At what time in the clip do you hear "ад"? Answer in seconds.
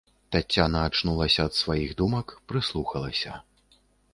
1.49-1.53